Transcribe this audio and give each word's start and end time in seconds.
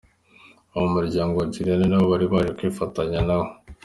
Abo 0.73 0.85
mu 0.85 0.91
muryango 0.97 1.33
wa 1.37 1.47
Juliana 1.53 1.85
nabo 1.89 2.05
bari 2.13 2.25
baje 2.31 2.51
kwifatanya 2.57 3.19
na 3.27 3.35
we. 3.41 3.49